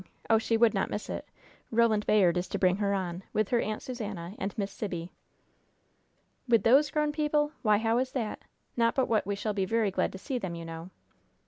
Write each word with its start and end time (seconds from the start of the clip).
Oh, 0.31 0.39
she 0.39 0.57
would 0.57 0.73
not 0.73 0.89
miss 0.89 1.11
it! 1.11 1.29
Roland 1.69 2.07
Bayard 2.07 2.35
is 2.35 2.47
to 2.47 2.57
bring 2.57 2.77
her 2.77 2.91
on, 2.95 3.21
with 3.33 3.49
her 3.49 3.59
Aunt 3.59 3.83
Susannah 3.83 4.33
and 4.39 4.57
Miss 4.57 4.71
Sibby. 4.71 5.11
"With 6.47 6.63
those 6.63 6.89
grown 6.89 7.11
people! 7.11 7.51
Why, 7.61 7.77
how 7.77 7.99
is 7.99 8.13
that? 8.13 8.41
Not 8.75 8.95
but 8.95 9.07
what 9.07 9.27
we 9.27 9.35
shall 9.35 9.53
be 9.53 9.65
very 9.65 9.91
glad 9.91 10.11
to 10.13 10.17
see 10.17 10.39
them, 10.39 10.55
you 10.55 10.65
know." 10.65 10.89